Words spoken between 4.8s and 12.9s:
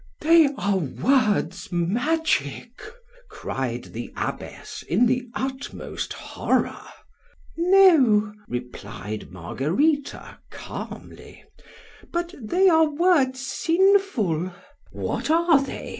in the utmost horror—No; replied Margarita calmly—but they are